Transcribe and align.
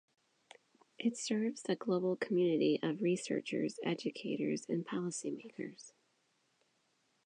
It 0.97 1.15
serves 1.15 1.61
the 1.61 1.75
global 1.75 2.15
community 2.15 2.79
of 2.81 3.03
researchers, 3.03 3.77
educators 3.83 4.65
and 4.67 4.83
policy 4.83 5.29
makers. 5.29 5.93